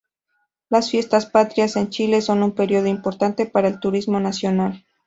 Las 0.69 0.89
Fiestas 0.89 1.27
Patrias 1.27 1.75
en 1.75 1.91
Chile 1.91 2.21
son 2.23 2.41
un 2.41 2.53
periodo 2.55 2.87
importante 2.87 3.45
para 3.45 3.67
el 3.67 3.79
turismo 3.79 4.19
nacional. 4.19 4.83